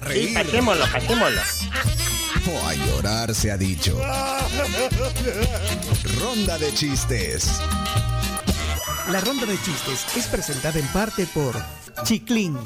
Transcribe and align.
a 0.00 0.04
Sí, 0.04 0.08
reír 0.08 0.34
pasémoslo, 0.34 0.84
pasémoslo. 0.92 1.40
o 2.52 2.66
a 2.68 2.74
llorar 2.74 3.34
se 3.34 3.50
ha 3.52 3.56
dicho. 3.56 4.00
Ronda 6.20 6.58
de 6.58 6.72
chistes. 6.74 7.60
La 9.10 9.20
ronda 9.20 9.44
de 9.46 9.60
chistes 9.62 10.06
es 10.16 10.26
presentada 10.26 10.78
en 10.78 10.86
parte 10.88 11.26
por 11.26 11.54
Chiclín, 12.04 12.56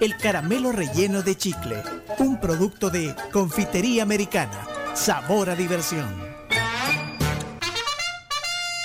el 0.00 0.16
caramelo 0.16 0.72
relleno 0.72 1.22
de 1.22 1.36
chicle, 1.36 1.82
un 2.18 2.40
producto 2.40 2.88
de 2.90 3.14
confitería 3.32 4.02
americana. 4.04 4.66
Sabor 4.94 5.50
a 5.50 5.54
diversión. 5.56 6.08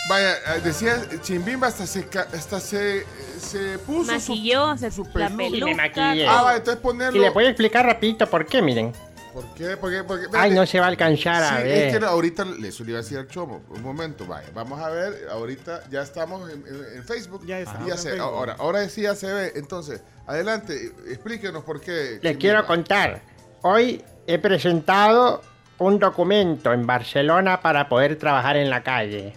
Vaya, 0.09 0.33
eh, 0.33 0.61
decía 0.63 1.01
Chimbimba 1.21 1.67
hasta 1.67 1.87
se, 1.87 2.07
hasta 2.37 2.59
se, 2.59 3.05
se 3.43 3.77
puso 3.79 4.05
su, 4.19 4.31
Maquilló, 4.31 4.77
se 4.77 4.91
su 4.91 5.03
la 5.13 5.29
peluca. 5.29 5.29
Y 5.29 5.35
me 5.35 5.51
peluca. 5.51 5.75
maquillé. 5.75 6.27
Ah, 6.27 6.41
va, 6.43 6.55
entonces 6.55 6.79
Y 6.79 6.83
ponerlo. 6.83 7.21
le 7.21 7.29
voy 7.29 7.45
a 7.45 7.49
explicar 7.49 7.85
rapidito 7.85 8.27
por 8.27 8.45
qué, 8.45 8.61
miren. 8.61 8.91
¿Por 9.33 9.45
qué? 9.55 9.77
Porque, 9.77 10.03
porque, 10.03 10.25
Ay, 10.33 10.51
no 10.51 10.63
se 10.67 10.79
va 10.79 10.85
a 10.85 10.89
alcanzar 10.89 11.41
a 11.43 11.57
ver. 11.57 11.87
es 11.87 11.97
que 11.97 12.05
ahorita 12.05 12.45
le- 12.45 12.67
eso 12.67 12.83
le 12.83 12.91
iba 12.91 12.99
a 12.99 13.01
decir 13.01 13.17
al 13.17 13.27
chomo. 13.27 13.63
Un 13.69 13.81
momento, 13.81 14.27
vaya. 14.27 14.47
Vamos 14.53 14.79
a 14.79 14.89
ver. 14.89 15.27
Ahorita 15.31 15.81
ya 15.89 16.03
estamos 16.03 16.51
en, 16.51 16.63
en- 16.67 16.97
en 16.97 17.03
Facebook. 17.03 17.43
Ya 17.45 17.59
estamos 17.59 17.81
Y 17.83 17.87
ya 17.89 17.95
en 17.95 17.99
se- 17.99 18.09
Facebook. 18.11 18.27
ahora, 18.27 18.55
ahora 18.59 18.87
sí 18.89 19.01
ya 19.01 19.15
se 19.15 19.33
ve. 19.33 19.51
Entonces, 19.55 20.03
adelante. 20.27 20.91
Explíquenos 21.09 21.63
por 21.63 21.81
qué. 21.81 22.19
Les 22.21 22.37
quiero 22.37 22.63
contar. 22.67 23.21
Hoy 23.63 24.03
he 24.27 24.37
presentado 24.37 25.41
un 25.79 25.97
documento 25.97 26.71
en 26.71 26.85
Barcelona 26.85 27.59
para 27.59 27.89
poder 27.89 28.17
trabajar 28.19 28.55
en 28.57 28.69
la 28.69 28.83
calle. 28.83 29.33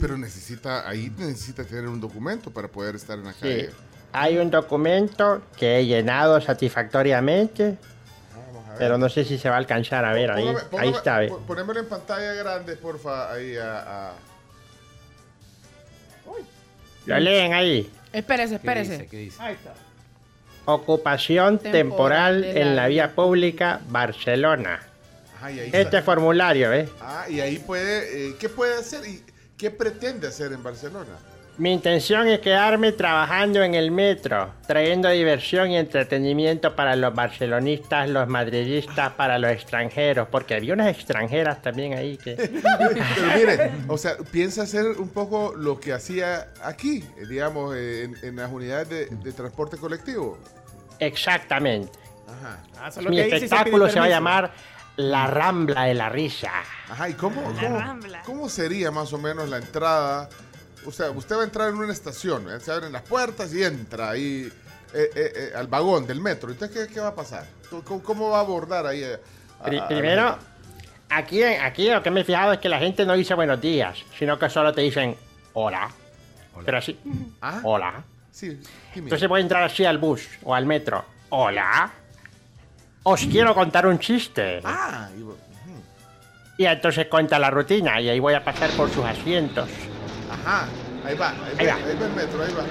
Pero 0.00 0.16
necesita, 0.18 0.88
ahí 0.88 1.12
necesita 1.18 1.64
tener 1.64 1.86
un 1.88 2.00
documento 2.00 2.50
para 2.50 2.68
poder 2.68 2.96
estar 2.96 3.18
en 3.18 3.24
la 3.24 3.32
Sí. 3.32 3.40
calle. 3.40 3.70
Hay 4.12 4.36
un 4.38 4.50
documento 4.50 5.42
que 5.56 5.78
he 5.78 5.86
llenado 5.86 6.40
satisfactoriamente, 6.40 7.78
pero 8.78 8.98
no 8.98 9.08
sé 9.08 9.24
si 9.24 9.38
se 9.38 9.48
va 9.48 9.54
a 9.54 9.58
alcanzar 9.58 10.04
a 10.04 10.12
ver 10.12 10.30
ahí. 10.30 10.44
Póngame- 10.44 10.78
Ahí 10.80 10.88
está. 10.90 11.20
Ponémelo 11.46 11.80
en 11.80 11.86
pantalla 11.88 12.32
grande, 12.34 12.76
porfa, 12.76 13.32
ahí 13.32 13.56
a... 13.56 14.08
a- 14.10 14.12
Lo 17.06 17.18
leen 17.18 17.52
ahí. 17.52 17.90
Espérese, 18.12 18.60
¿Qué 18.60 18.68
dice? 18.68 18.80
espérese. 18.82 19.06
¿Qué 19.08 19.16
dice? 19.16 19.42
Ahí 19.42 19.54
está. 19.54 19.74
Ocupación 20.66 21.58
Temporal 21.58 22.44
en 22.44 22.76
la 22.76 22.86
vía 22.86 23.14
pública, 23.14 23.80
Barcelona. 23.88 24.80
Ajá, 25.36 25.50
y 25.50 25.58
ahí 25.58 25.66
Este 25.66 25.80
está. 25.80 26.02
formulario, 26.02 26.70
¿ves? 26.70 26.88
Ah, 27.00 27.24
y 27.28 27.40
ahí 27.40 27.58
puede... 27.58 28.28
eh, 28.28 28.36
¿Qué 28.38 28.48
puede 28.48 28.76
hacer 28.78 29.04
y 29.08 29.20
qué 29.62 29.70
pretende 29.70 30.26
hacer 30.26 30.52
en 30.52 30.60
Barcelona? 30.60 31.16
Mi 31.56 31.72
intención 31.72 32.26
es 32.26 32.40
quedarme 32.40 32.90
trabajando 32.90 33.62
en 33.62 33.76
el 33.76 33.92
metro, 33.92 34.52
trayendo 34.66 35.08
diversión 35.08 35.70
y 35.70 35.76
entretenimiento 35.76 36.74
para 36.74 36.96
los 36.96 37.14
barcelonistas, 37.14 38.10
los 38.10 38.26
madridistas, 38.26 39.12
para 39.12 39.38
los 39.38 39.52
extranjeros, 39.52 40.26
porque 40.32 40.56
había 40.56 40.74
unas 40.74 40.88
extranjeras 40.88 41.62
también 41.62 41.92
ahí 41.92 42.16
que... 42.16 42.34
Pero 42.34 43.36
mire, 43.36 43.70
o 43.86 43.96
sea, 43.96 44.16
piensa 44.32 44.62
hacer 44.62 44.84
un 44.98 45.10
poco 45.10 45.54
lo 45.56 45.78
que 45.78 45.92
hacía 45.92 46.48
aquí, 46.64 47.04
digamos, 47.28 47.76
en, 47.76 48.16
en 48.20 48.34
las 48.34 48.50
unidades 48.50 48.88
de, 48.88 49.06
de 49.06 49.32
transporte 49.32 49.76
colectivo. 49.76 50.38
Exactamente. 50.98 52.02
Ajá. 52.26 52.64
Ah, 52.80 52.90
Mi 53.08 53.16
se 53.16 53.36
espectáculo 53.36 53.88
se 53.88 54.00
va 54.00 54.06
a 54.06 54.08
llamar 54.08 54.52
La 54.96 55.26
Rambla 55.26 55.84
de 55.84 55.94
la 55.94 56.08
Risa. 56.08 56.50
Ajá, 56.90 57.08
¿y 57.08 57.14
cómo, 57.14 57.42
cómo, 57.42 57.78
Rambla. 57.78 58.22
cómo 58.24 58.48
sería 58.48 58.90
más 58.90 59.12
o 59.12 59.18
menos 59.18 59.48
la 59.48 59.56
entrada? 59.58 60.28
O 60.86 60.92
sea, 60.92 61.10
usted 61.10 61.36
va 61.36 61.40
a 61.42 61.44
entrar 61.44 61.68
en 61.70 61.76
una 61.76 61.92
estación, 61.92 62.50
¿eh? 62.50 62.60
se 62.60 62.72
abren 62.72 62.92
las 62.92 63.02
puertas 63.02 63.54
y 63.54 63.62
entra 63.62 64.10
ahí 64.10 64.52
eh, 64.94 65.10
eh, 65.14 65.32
eh, 65.36 65.52
al 65.56 65.66
vagón 65.68 66.06
del 66.06 66.20
metro. 66.20 66.50
Entonces, 66.50 66.86
¿qué, 66.88 66.92
qué 66.92 67.00
va 67.00 67.08
a 67.08 67.14
pasar? 67.14 67.46
¿Cómo, 67.84 68.02
cómo 68.02 68.30
va 68.30 68.38
a 68.38 68.40
abordar 68.40 68.86
ahí? 68.86 69.02
a- 69.04 69.18
Pri- 69.64 69.78
a- 69.78 69.84
a- 69.84 69.88
primero, 69.88 70.38
aquí, 71.08 71.42
aquí 71.42 71.88
lo 71.88 72.02
que 72.02 72.10
me 72.10 72.20
he 72.20 72.24
fijado 72.24 72.52
es 72.52 72.58
que 72.58 72.68
la 72.68 72.78
gente 72.78 73.06
no 73.06 73.14
dice 73.14 73.32
buenos 73.34 73.60
días, 73.60 73.96
sino 74.18 74.38
que 74.38 74.50
solo 74.50 74.72
te 74.74 74.82
dicen 74.82 75.16
hola. 75.54 75.88
Pero 76.66 76.78
así, 76.78 76.98
Ah, 77.40 77.60
hola. 77.62 78.04
sí. 78.30 78.60
Entonces 78.94 79.26
voy 79.28 79.38
a 79.40 79.42
entrar 79.42 79.62
así 79.62 79.84
al 79.86 79.96
bus 79.98 80.28
o 80.42 80.54
al 80.54 80.66
metro. 80.66 81.02
Hola. 81.30 81.90
Os 83.04 83.24
quiero 83.26 83.54
contar 83.54 83.86
un 83.86 83.98
chiste. 83.98 84.60
Ah, 84.64 85.08
y- 86.58 86.64
entonces 86.66 87.06
cuenta 87.06 87.38
la 87.38 87.50
rutina 87.50 88.00
y 88.00 88.08
ahí 88.08 88.20
voy 88.20 88.34
a 88.34 88.42
pasar 88.44 88.70
por 88.70 88.88
sus 88.90 89.04
asientos. 89.04 89.68
ajá, 90.30 90.66
ahí 91.04 91.16
va, 91.16 91.30
ahí, 91.30 91.36
Ahí 91.58 91.66
va, 91.66 91.72
va. 91.74 91.78
ahí 91.78 91.96
va 92.00 92.06
el 92.06 92.12
metro, 92.12 92.42
ahí 92.42 92.52
va. 92.52 92.62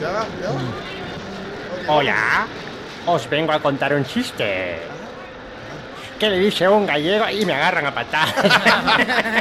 Ya 0.00 0.10
va, 0.10 0.26
ya 0.40 0.48
va. 0.48 0.54
Ok, 0.54 1.88
Hola. 1.88 2.46
Os 3.06 3.28
vengo 3.28 3.52
a 3.52 3.60
contar 3.60 3.92
un 3.94 4.04
chiste. 4.06 4.78
¿Qué 6.18 6.30
le 6.30 6.38
dice 6.38 6.66
un 6.66 6.86
gallego? 6.86 7.28
Y 7.28 7.44
me 7.44 7.52
agarran 7.54 7.84
a 7.86 7.94
patadas. 7.94 8.34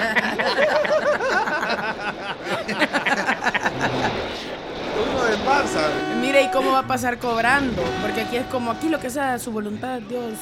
Uno 4.95 5.23
de 5.23 5.35
Barça. 5.45 5.89
Mire, 6.33 6.45
¿y 6.45 6.49
cómo 6.49 6.71
va 6.71 6.79
a 6.79 6.87
pasar 6.87 7.19
cobrando? 7.19 7.83
Porque 8.01 8.21
aquí 8.21 8.37
es 8.37 8.47
como, 8.47 8.71
aquí 8.71 8.89
lo 8.89 8.99
que 8.99 9.11
sea 9.11 9.37
su 9.37 9.51
voluntad, 9.51 9.99
Dios, 9.99 10.33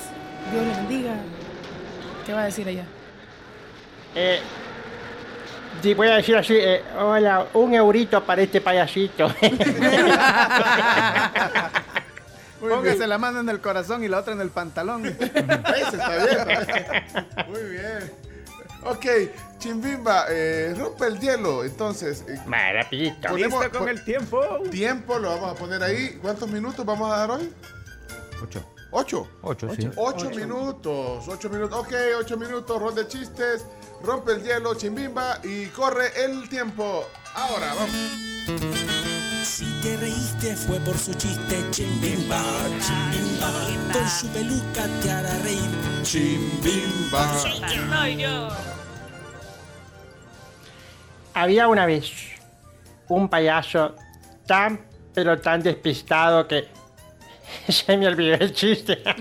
Dios 0.49 0.65
le 0.65 0.73
bendiga. 0.73 1.15
¿Qué 2.25 2.31
va 2.31 2.43
a 2.43 2.45
decir 2.45 2.65
ella? 2.65 2.85
Eh, 4.15 4.39
sí, 5.83 5.93
voy 5.93 6.07
a 6.07 6.15
decir 6.15 6.37
así, 6.37 6.55
eh, 6.55 6.81
hola, 6.97 7.47
un 7.55 7.73
eurito 7.73 8.23
para 8.23 8.41
este 8.41 8.61
payasito. 8.61 9.27
Muy 12.61 12.69
Póngase 12.69 12.95
bien. 12.95 13.09
la 13.09 13.17
mano 13.17 13.41
en 13.41 13.49
el 13.49 13.59
corazón 13.59 14.01
y 14.01 14.07
la 14.07 14.19
otra 14.19 14.31
en 14.31 14.39
el 14.39 14.49
pantalón. 14.49 15.05
Ese 15.05 15.25
está 15.25 16.15
bien. 16.15 16.51
está 16.51 16.73
bien. 16.73 17.03
Muy 17.49 17.63
bien. 17.69 18.30
Ok, 18.83 19.05
Chimbimba, 19.59 20.25
eh, 20.29 20.73
rompe 20.77 21.05
el 21.07 21.19
hielo. 21.19 21.63
Entonces, 21.63 22.23
eh. 22.27 22.39
Ponemos- 23.29 23.61
Listo 23.63 23.79
con 23.79 23.89
el 23.89 24.03
tiempo. 24.03 24.41
tiempo 24.71 25.19
lo 25.19 25.29
vamos 25.29 25.51
a 25.51 25.55
poner 25.55 25.83
ahí. 25.83 26.17
¿Cuántos 26.21 26.49
minutos 26.49 26.83
vamos 26.85 27.11
a 27.11 27.17
dar 27.17 27.31
hoy? 27.31 27.53
Ocho. 28.43 28.65
¿Ocho? 28.93 29.27
Ocho, 29.41 29.73
sí. 29.73 29.87
Ocho 29.95 30.29
minutos, 30.31 31.23
ocho 31.27 31.49
minutos. 31.49 31.77
Ok, 31.79 31.93
ocho 32.19 32.35
minutos, 32.37 32.81
ronda 32.81 33.03
de 33.03 33.07
chistes, 33.07 33.63
rompe 34.03 34.33
el 34.33 34.43
hielo, 34.43 34.73
chimbimba 34.75 35.39
y 35.43 35.67
corre 35.67 36.11
el 36.25 36.49
tiempo. 36.49 37.07
Ahora, 37.33 37.73
vamos. 37.73 37.91
Si 39.45 39.65
te 39.81 39.95
reíste 39.95 40.55
fue 40.57 40.77
por 40.79 40.97
su 40.97 41.13
chiste, 41.13 41.63
chimbimba, 41.71 42.41
chimbimba. 42.85 43.93
Con 43.93 44.09
su 44.09 44.27
peluca 44.29 44.87
te 45.01 45.11
hará 45.11 45.37
reír. 45.39 45.69
Chimbimba. 46.03 47.37
soy 47.39 48.17
yo. 48.17 48.49
Había 51.33 51.67
una 51.67 51.85
vez 51.85 52.11
un 53.07 53.29
payaso 53.29 53.95
tan, 54.45 54.79
pero 55.13 55.39
tan 55.39 55.61
despistado 55.63 56.47
que 56.47 56.67
se 57.69 57.97
me 57.97 58.07
olvidó 58.07 58.35
el 58.35 58.53
chiste. 58.53 59.01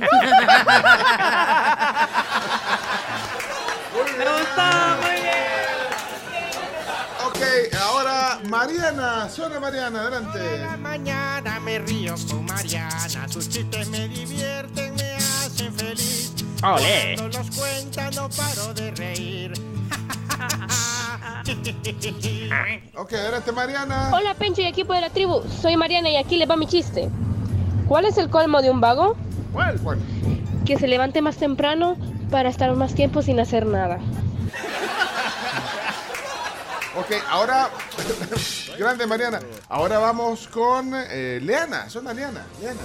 Ok, 7.26 7.38
ahora 7.80 8.38
Mariana, 8.48 9.28
suena 9.28 9.60
Mariana, 9.60 10.00
adelante. 10.02 10.38
mañana 10.78 11.60
me 11.60 11.78
río 11.78 12.14
con 12.28 12.44
Mariana, 12.44 13.28
sus 13.28 13.48
chistes 13.48 13.88
me 13.88 14.08
divierten, 14.08 14.94
me 14.94 15.12
hacen 15.14 15.72
feliz. 15.74 16.32
¡Olé! 16.62 17.16
Cuando 17.16 17.38
los 17.38 17.56
cuenta 17.56 18.10
no 18.10 18.28
paro 18.28 18.74
de 18.74 18.90
reír. 18.92 19.52
Ok, 22.96 23.12
adelante 23.14 23.50
Mariana. 23.50 24.10
Hola 24.12 24.34
Pencho 24.34 24.60
y 24.60 24.66
equipo 24.66 24.92
de 24.92 25.00
la 25.00 25.10
tribu, 25.10 25.42
soy 25.60 25.76
Mariana 25.76 26.10
y 26.10 26.16
aquí 26.16 26.36
les 26.36 26.48
va 26.48 26.56
mi 26.56 26.66
chiste. 26.66 27.08
¿Cuál 27.88 28.04
es 28.04 28.18
el 28.18 28.30
colmo 28.30 28.62
de 28.62 28.70
un 28.70 28.80
vago? 28.80 29.16
¿Cuál? 29.52 29.80
¿Cuál? 29.80 29.98
Que 30.64 30.78
se 30.78 30.86
levante 30.86 31.22
más 31.22 31.36
temprano 31.36 31.96
para 32.30 32.48
estar 32.48 32.72
más 32.74 32.94
tiempo 32.94 33.22
sin 33.22 33.40
hacer 33.40 33.66
nada. 33.66 33.98
Ok, 36.96 37.12
ahora. 37.28 37.70
Grande 38.78 39.06
Mariana. 39.06 39.40
Ahora 39.68 39.98
vamos 39.98 40.46
con 40.48 40.92
eh, 40.94 41.40
Leana. 41.42 41.88
Suena 41.88 42.12
Leana. 42.14 42.46
Leana. 42.60 42.80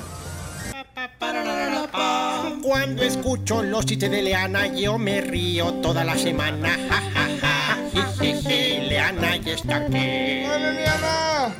Cuando 2.65 3.03
escucho 3.03 3.61
los 3.61 3.85
chistes 3.85 4.09
de 4.09 4.23
Leana, 4.23 4.65
yo 4.65 4.97
me 4.97 5.21
río 5.21 5.71
toda 5.83 6.03
la 6.03 6.17
semana. 6.17 6.75
Ja, 6.89 6.99
ja, 7.13 7.27
ja. 7.39 7.77
Leana 8.17 9.37
ya 9.37 9.53
está 9.53 9.75
aquí. 9.75 9.93
¡Dale, 9.93 10.73
Leana! 10.73 11.53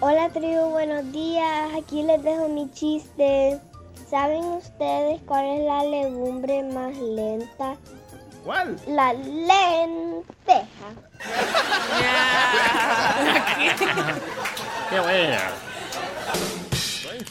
Hola 0.00 0.30
tribu, 0.30 0.70
buenos 0.70 1.12
días. 1.12 1.68
Aquí 1.76 2.02
les 2.02 2.22
dejo 2.22 2.48
mi 2.48 2.70
chiste. 2.70 3.60
¿Saben 4.08 4.42
ustedes 4.42 5.20
cuál 5.26 5.44
es 5.44 5.66
la 5.66 5.84
legumbre 5.84 6.62
más 6.62 6.96
lenta? 6.96 7.76
¿Cuál? 8.42 8.80
La 8.86 9.12
lenteja. 9.12 10.64
¡Qué 14.88 14.98
buena! 14.98 15.50
Ay, 17.12 17.22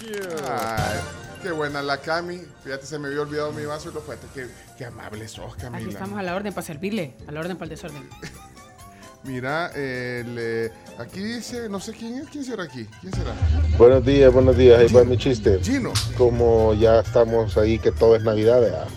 Qué 1.42 1.52
buena 1.52 1.82
la 1.82 1.98
Cami. 1.98 2.42
Fíjate, 2.64 2.86
se 2.86 2.98
me 3.00 3.08
había 3.08 3.22
olvidado 3.22 3.52
mi 3.52 3.66
vaso 3.66 3.90
y 3.90 3.94
lo 3.94 4.02
fue. 4.02 4.18
Qué, 4.34 4.48
qué 4.78 4.86
amable 4.86 5.28
sos, 5.28 5.56
Camila. 5.56 5.78
Aquí 5.78 5.90
estamos 5.90 6.20
a 6.20 6.24
la 6.24 6.36
orden 6.36 6.54
para 6.54 6.66
servirle, 6.66 7.14
a 7.28 7.32
la 7.32 7.40
orden 7.40 7.58
para 7.58 7.66
el 7.66 7.70
desorden. 7.70 8.10
Mira, 9.24 9.68
el, 9.76 10.38
eh, 10.40 10.72
aquí 10.98 11.20
dice, 11.20 11.68
no 11.68 11.80
sé 11.80 11.92
quién 11.92 12.20
es, 12.20 12.30
quién 12.30 12.46
será 12.46 12.64
aquí, 12.64 12.86
quién 13.02 13.14
será. 13.14 13.34
Buenos 13.78 14.06
días, 14.06 14.32
buenos 14.32 14.56
días. 14.56 14.80
Ahí 14.80 14.88
va 14.94 15.04
mi 15.04 15.18
chiste. 15.18 15.60
Gino. 15.62 15.92
Como 16.18 16.74
ya 16.76 17.02
estamos 17.02 17.58
ahí, 17.58 17.78
que 17.78 17.92
todo 17.92 18.16
es 18.16 18.24
Navidad, 18.24 18.62
¿verdad? 18.62 18.88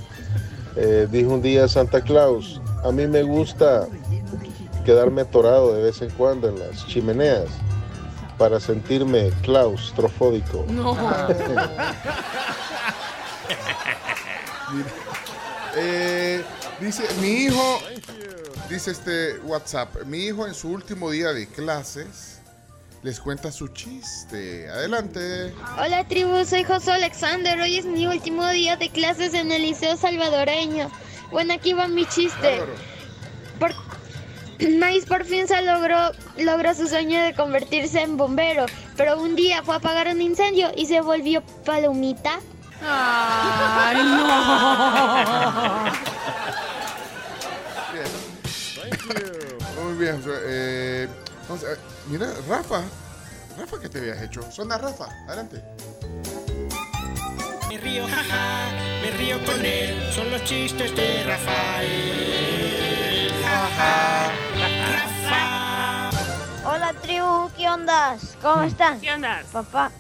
Eh, 0.77 1.09
dijo 1.11 1.35
un 1.35 1.43
día 1.43 1.67
Santa 1.67 2.01
Claus, 2.01 2.61
a 2.85 2.93
mí 2.93 3.07
me 3.09 3.23
gusta 3.23 3.89
quedarme 4.85 5.23
atorado 5.23 5.75
de 5.75 5.83
vez 5.83 6.01
en 6.01 6.11
cuando 6.11 6.49
en 6.49 6.61
las 6.61 6.87
chimeneas 6.87 7.47
para 8.41 8.59
sentirme 8.59 9.31
claustrofóbico. 9.43 10.65
No. 10.71 10.97
Eh, 15.77 16.43
dice, 16.81 17.05
mi 17.21 17.45
hijo, 17.45 17.79
dice 18.69 18.93
este 18.93 19.39
WhatsApp, 19.41 20.05
mi 20.07 20.25
hijo 20.25 20.47
en 20.47 20.55
su 20.55 20.71
último 20.71 21.11
día 21.11 21.33
de 21.33 21.47
clases 21.47 22.41
les 23.03 23.21
cuenta 23.21 23.53
su 23.53 23.69
chiste. 23.69 24.69
Adelante. 24.69 25.55
Hola 25.79 26.09
tribu, 26.09 26.45
soy 26.45 26.65
José 26.65 26.93
Alexander. 26.93 27.61
Hoy 27.61 27.79
es 27.79 27.85
mi 27.85 28.07
último 28.07 28.49
día 28.49 28.77
de 28.77 28.89
clases 28.89 29.35
en 29.35 29.53
el 29.53 29.63
Liceo 29.63 29.97
Salvadoreño. 29.97 30.91
Bueno, 31.31 31.55
aquí 31.55 31.73
va 31.73 31.89
mi 31.89 32.07
chiste. 32.07 32.63
Maíz 34.79 35.07
por 35.07 35.25
fin 35.25 35.47
se 35.49 35.61
logró, 35.63 36.13
logró 36.39 36.75
su 36.75 36.87
sueño 36.89 37.21
de 37.23 37.35
convertirse 37.35 38.01
en 38.03 38.17
bombero, 38.17 38.67
pero 38.97 39.21
un 39.21 39.35
día 39.37 39.63
fue 39.63 39.75
a 39.75 39.79
apagar 39.79 40.09
un 40.09 40.21
incendio 40.21 40.71
y 40.77 40.87
se 40.87 41.01
volvió 41.01 41.43
palomita. 41.65 42.41
Ay, 42.83 43.97
no. 44.03 45.91
Muy 49.85 49.95
bien. 49.99 50.23
eh, 50.27 51.09
vamos 51.49 51.65
a- 51.65 51.77
mira, 52.09 52.27
Rafa. 52.49 52.83
Rafa, 53.59 53.81
¿qué 53.81 53.89
te 53.89 53.99
habías 53.99 54.23
hecho? 54.23 54.41
Suena 54.51 54.79
Rafa. 54.79 55.07
Adelante. 55.27 55.63
Me 57.69 57.79
río, 57.79 58.07
jaja, 58.09 58.69
me 59.03 59.11
río 59.13 59.45
con 59.45 59.65
él. 59.65 60.11
Son 60.15 60.31
los 60.31 60.43
chistes 60.45 60.95
de 60.97 61.25
Rafael. 61.25 61.91
Jaja. 63.45 64.31
¿Qué 67.57 67.69
ondas? 67.69 68.37
¿Cómo 68.43 68.63
están? 68.63 69.01
¿Qué 69.01 69.13
onda? 69.13 69.43
Papá, 69.53 69.91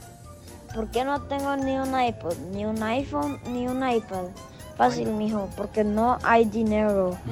¿por 0.75 0.91
qué 0.91 1.05
no 1.05 1.23
tengo 1.23 1.57
ni 1.57 1.79
un 1.79 2.01
iPod, 2.01 2.37
ni 2.53 2.65
un 2.65 2.83
iPhone, 2.83 3.39
ni 3.47 3.67
un 3.67 3.87
iPad? 3.89 4.25
Fácil, 4.77 5.09
mijo, 5.09 5.51
porque 5.57 5.85
no 5.85 6.19
hay 6.23 6.47
dinero. 6.47 7.19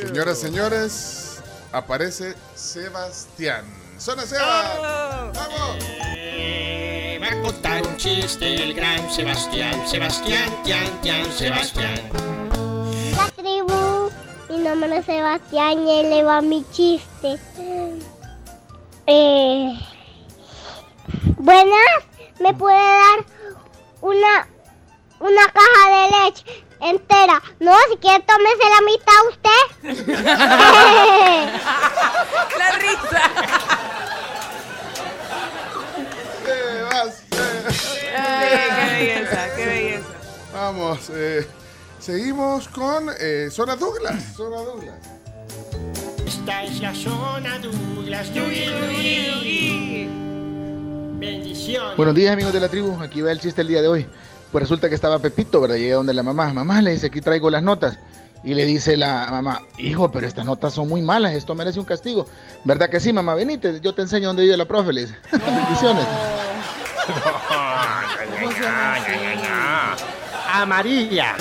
Señoras, 0.00 0.38
señores, 0.38 1.42
aparece 1.72 2.34
Sebastián. 2.54 3.64
¡Suena 3.98 4.24
Sebas! 4.24 4.78
¡Vamos! 5.34 5.84
Eh, 6.16 7.18
va 7.20 7.28
a 7.28 7.42
contar 7.42 7.84
un 7.86 7.96
chiste 7.96 8.62
el 8.62 8.74
gran 8.74 9.10
Sebastián. 9.10 9.88
Sebastián, 9.88 10.48
Tian, 10.64 11.00
Tian, 11.02 11.32
Sebastián. 11.32 12.19
Es 14.82 15.04
Sebastián 15.04 15.86
y 15.86 16.00
él 16.00 16.08
le 16.08 16.22
va 16.24 16.40
mi 16.40 16.64
chiste. 16.72 17.36
Eh, 19.06 19.78
buenas, 21.36 22.04
¿me 22.40 22.54
puede 22.54 22.78
dar 22.78 23.26
una, 24.00 24.48
una 25.20 25.42
caja 25.52 25.90
de 25.90 26.08
leche 26.24 26.64
entera? 26.80 27.42
No, 27.60 27.74
si 27.90 27.98
quiere 27.98 28.24
tómese 28.24 28.70
la 28.70 28.80
mitad 28.86 29.26
usted. 29.28 29.60
La 32.58 32.70
risa. 32.78 33.22
Ay, 38.16 38.48
qué 38.48 38.84
belleza, 38.92 39.40
qué 39.56 39.64
belleza. 39.66 40.08
Vamos, 40.54 41.10
eh, 41.10 41.46
seguimos 42.00 42.68
con 42.68 43.08
eh, 43.20 43.48
Zona 43.50 43.76
Douglas. 43.76 44.34
Zona 44.36 44.62
Douglas. 44.62 44.94
Esta 46.26 46.64
es 46.64 46.80
la 46.80 46.94
zona 46.94 47.58
Douglas. 47.58 48.32
Yugi, 48.32 48.64
yugi, 48.64 49.26
yugi. 49.26 50.08
Bendiciones. 51.18 51.96
Buenos 51.96 52.14
días 52.14 52.32
amigos 52.32 52.52
de 52.52 52.60
la 52.60 52.68
tribu, 52.68 52.98
aquí 53.02 53.20
va 53.20 53.30
el 53.30 53.40
chiste 53.40 53.60
el 53.60 53.68
día 53.68 53.82
de 53.82 53.88
hoy. 53.88 54.06
Pues 54.50 54.62
resulta 54.62 54.88
que 54.88 54.94
estaba 54.94 55.18
Pepito, 55.18 55.60
¿verdad? 55.60 55.76
Llega 55.76 55.96
donde 55.96 56.14
la 56.14 56.22
mamá, 56.22 56.52
mamá 56.52 56.80
le 56.80 56.92
dice, 56.92 57.08
aquí 57.08 57.20
traigo 57.20 57.50
las 57.50 57.62
notas. 57.62 57.98
Y 58.42 58.54
le 58.54 58.64
dice 58.64 58.96
la 58.96 59.28
mamá, 59.30 59.60
hijo, 59.76 60.10
pero 60.10 60.26
estas 60.26 60.46
notas 60.46 60.72
son 60.72 60.88
muy 60.88 61.02
malas, 61.02 61.34
esto 61.34 61.54
merece 61.54 61.78
un 61.78 61.84
castigo. 61.84 62.26
¿Verdad 62.64 62.88
que 62.88 62.98
sí, 62.98 63.12
mamá? 63.12 63.34
Venite, 63.34 63.80
yo 63.80 63.94
te 63.94 64.00
enseño 64.00 64.28
dónde 64.28 64.44
vive 64.44 64.56
la 64.56 64.64
profe, 64.64 64.94
le 64.94 65.02
dice. 65.02 65.14
Bendiciones. 65.30 66.06
Amarilla. 70.52 71.36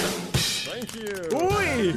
Uy. 1.33 1.95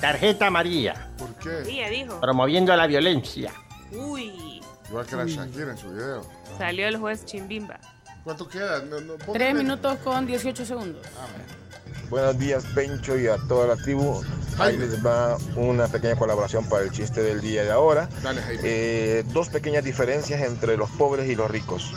Tarjeta 0.00 0.46
amarilla. 0.46 1.08
¿Por 1.18 1.34
qué? 1.36 1.74
Ya 1.74 1.88
dijo. 1.88 2.20
Promoviendo 2.20 2.74
la 2.76 2.86
violencia. 2.86 3.52
Uy, 3.92 4.60
Igual 4.88 5.06
que 5.06 5.16
la 5.16 5.26
Shakira 5.26 5.70
en 5.72 5.78
su 5.78 5.90
video. 5.90 6.22
salió 6.58 6.86
el 6.88 6.96
juez 6.98 7.24
Chimbimba. 7.24 7.78
¿Cuánto 8.24 8.48
queda? 8.48 8.82
No. 8.82 8.96
Tres 9.32 9.54
minutos 9.54 9.98
con 10.02 10.26
18 10.26 10.64
segundos. 10.66 11.02
Buenos 12.10 12.38
días, 12.38 12.64
Pencho, 12.74 13.18
y 13.18 13.26
a 13.26 13.36
toda 13.48 13.68
la 13.68 13.76
tribu. 13.76 14.22
Ahí 14.58 14.76
les 14.76 15.04
va 15.04 15.36
una 15.56 15.86
pequeña 15.88 16.16
colaboración 16.16 16.68
para 16.68 16.84
el 16.84 16.90
chiste 16.92 17.22
del 17.22 17.40
día 17.40 17.64
de 17.64 17.70
ahora. 17.70 18.08
Dale, 18.22 18.40
Jaime. 18.42 18.60
Eh, 18.64 19.24
dos 19.32 19.48
pequeñas 19.48 19.82
diferencias 19.84 20.40
entre 20.42 20.76
los 20.76 20.90
pobres 20.90 21.28
y 21.28 21.34
los 21.34 21.50
ricos. 21.50 21.92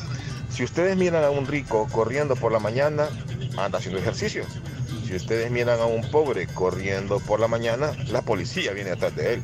Si 0.50 0.64
ustedes 0.64 0.98
miran 0.98 1.24
a 1.24 1.30
un 1.30 1.46
rico 1.48 1.88
corriendo 1.92 2.36
por 2.36 2.52
la 2.52 2.60
mañana, 2.60 3.08
anda 3.64 3.78
haciendo 3.78 4.00
ejercicio. 4.00 4.46
Si 5.06 5.16
ustedes 5.16 5.50
miran 5.52 5.80
a 5.80 5.86
un 5.86 6.10
pobre 6.12 6.48
corriendo 6.48 7.20
por 7.20 7.40
la 7.40 7.48
mañana, 7.48 7.92
la 8.08 8.22
policía 8.22 8.74
viene 8.74 8.92
atrás 8.92 9.16
de 9.16 9.36
él. 9.36 9.44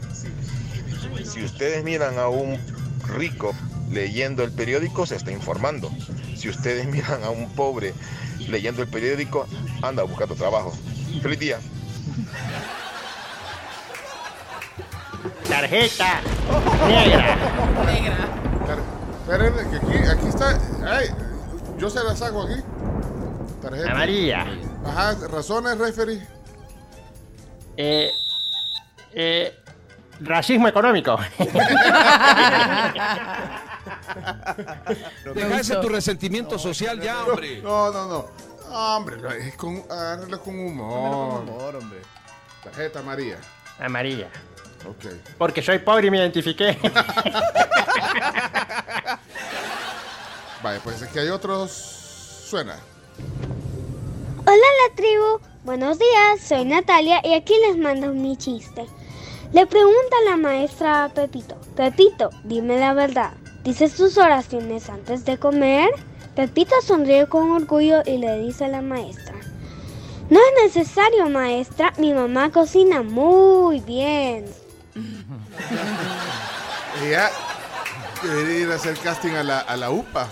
Si 1.24 1.44
ustedes 1.44 1.84
miran 1.84 2.20
a 2.20 2.28
un 2.28 2.60
rico 3.18 3.54
leyendo 3.92 4.44
el 4.44 4.52
periódico, 4.52 5.06
se 5.06 5.16
está 5.16 5.32
informando. 5.32 5.92
Si 6.36 6.50
ustedes 6.50 6.88
miran 6.88 7.24
a 7.24 7.30
un 7.30 7.50
pobre 7.50 7.94
leyendo 8.48 8.82
el 8.82 8.88
periódico, 8.88 9.48
anda 9.82 10.04
buscando 10.04 10.36
trabajo. 10.36 10.74
Feliz 11.22 11.40
día. 11.40 11.60
Tarjeta 15.50 16.22
negra. 16.88 17.38
Esperen, 19.28 19.54
que 19.72 19.78
aquí, 19.78 20.10
aquí 20.10 20.28
está. 20.28 20.60
Ay, 20.86 21.08
yo 21.80 21.90
se 21.90 22.04
la 22.04 22.16
saco 22.16 22.44
aquí. 22.44 22.62
Tarjeta. 23.66 23.92
Amarilla. 23.92 24.46
Ajá, 24.86 25.16
razones, 25.28 25.76
referee. 25.80 26.22
Eh, 27.76 28.12
eh, 29.12 29.60
racismo 30.20 30.68
económico. 30.68 31.18
Deja 35.34 35.60
ese 35.60 35.78
tu 35.78 35.90
resentimiento 35.90 36.60
social 36.60 37.02
ya, 37.02 37.24
hombre. 37.26 37.60
No, 37.64 37.92
no, 37.92 38.08
no. 38.08 38.28
Hombre, 38.70 39.18
es 39.48 39.56
con, 39.56 39.84
agárralo 39.90 40.40
con 40.42 40.60
humor. 40.60 41.42
humor, 41.42 41.76
hombre. 41.78 42.02
Tarjeta 42.64 43.02
María. 43.02 43.38
Amarilla. 43.80 44.28
Ok. 44.88 45.06
Porque 45.40 45.64
soy 45.64 45.80
pobre 45.80 46.06
y 46.06 46.12
me 46.12 46.18
identifiqué. 46.20 46.78
Vale, 50.62 50.80
pues 50.84 51.02
es 51.02 51.10
que 51.10 51.22
hay 51.22 51.30
otros. 51.30 51.72
Suena. 51.72 52.76
Hola 54.48 54.58
la 54.58 54.96
tribu, 54.96 55.40
buenos 55.64 55.98
días, 55.98 56.40
soy 56.40 56.66
Natalia 56.66 57.20
y 57.24 57.34
aquí 57.34 57.56
les 57.68 57.78
mando 57.78 58.14
mi 58.14 58.38
chiste. 58.38 58.86
Le 59.54 59.66
pregunta 59.66 60.16
la 60.30 60.38
maestra 60.38 61.06
a 61.06 61.10
Pepito, 61.10 61.58
Pepito, 61.76 62.30
dime 62.44 62.80
la 62.80 62.94
verdad, 62.94 63.34
¿dices 63.64 63.96
tus 63.96 64.20
oraciones 64.20 64.88
antes 64.88 65.26
de 65.26 65.40
comer? 65.40 65.90
Pepito 66.36 66.76
sonríe 66.86 67.26
con 67.26 67.50
orgullo 67.50 68.04
y 68.06 68.20
le 68.20 68.38
dice 68.38 68.66
a 68.66 68.68
la 68.68 68.84
maestra, 68.84 69.34
no 70.30 70.40
es 70.40 70.76
necesario 70.76 71.28
maestra, 71.28 71.92
mi 71.98 72.14
mamá 72.14 72.52
cocina 72.52 73.02
muy 73.02 73.80
bien. 73.80 74.46
Ella 77.04 77.32
debería 78.22 78.60
ir 78.60 78.72
a 78.72 78.76
hacer 78.76 78.96
casting 78.98 79.32
a 79.32 79.44
la, 79.44 79.62
a 79.62 79.76
la 79.76 79.90
UPA. 79.90 80.30